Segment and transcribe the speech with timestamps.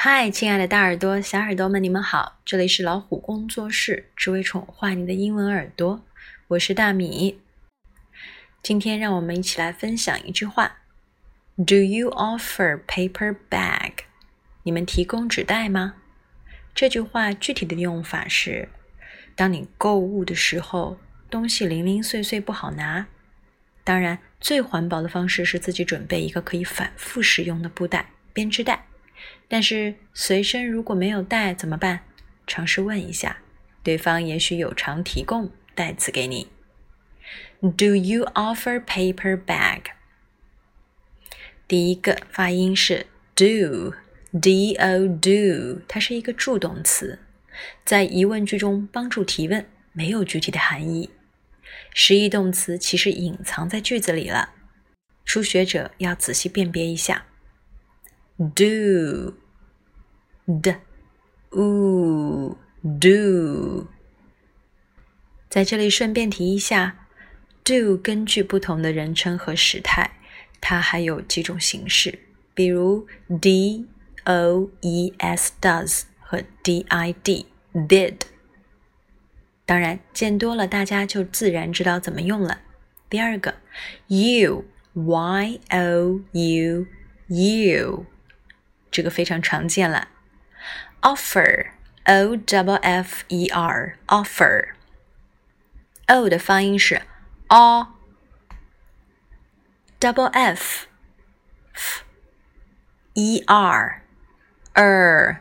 [0.00, 2.40] 嗨，亲爱的大耳朵、小耳朵们，你们好！
[2.44, 6.04] 这里是老虎工作室，只为宠坏你的英文耳朵。
[6.46, 7.40] 我是大米。
[8.62, 10.76] 今天让我们一起来分享一句话
[11.56, 13.94] ：Do you offer paper bag？
[14.62, 15.96] 你们提供纸袋吗？
[16.72, 18.68] 这句话具体的用法是：
[19.34, 23.08] 当你购物的时候，东西零零碎碎不好拿。
[23.82, 28.84] 当然，最环保的方式是自己准备一个可以反复使用的布袋、编织袋。
[29.48, 32.00] 但是随身如果没有带怎么办？
[32.46, 33.38] 尝试问一下，
[33.82, 36.48] 对方也许有偿提供袋子给你。
[37.60, 39.82] Do you offer paper bag？
[41.66, 47.18] 第一个发音是 do，d o do，它是一个助动词，
[47.84, 51.10] 在疑问句中帮助提问，没有具体的含义。
[51.92, 54.54] 实义动词其实隐藏在句子里了，
[55.26, 57.26] 初学者要仔细辨别一下。
[58.38, 59.34] Do
[60.46, 60.76] d
[61.50, 62.56] u
[63.00, 63.86] do，
[65.48, 67.08] 在这里顺便提一下
[67.64, 70.12] ，do 根据不同的人称和时态，
[70.60, 72.20] 它还有几种形式，
[72.54, 73.08] 比如
[73.40, 73.88] d
[74.24, 78.20] o e s does 和 d i d did。
[79.66, 82.60] 当然，见多了大家就自然知道怎么用了。
[83.10, 83.56] 第二个
[84.06, 84.64] ，you
[84.94, 86.86] y o u
[87.26, 88.06] you。
[88.91, 90.09] 这个非常常见了，
[91.01, 94.69] offer，o double f e r，offer，o
[96.29, 97.01] 的发音是
[97.47, 97.87] o，double
[100.27, 100.63] f，e
[103.47, 105.37] r，er，